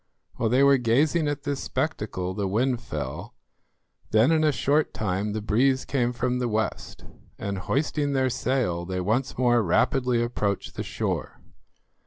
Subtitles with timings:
[0.37, 3.35] While they were gazing at this spectacle the wind fell;
[4.09, 7.05] then in a short time the breeze came from the west,
[7.37, 11.39] and hoisting their sail they once more rapidly approached the shore.